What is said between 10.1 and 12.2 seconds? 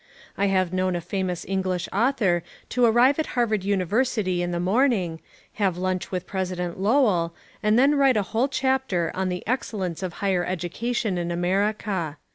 Higher Education in America.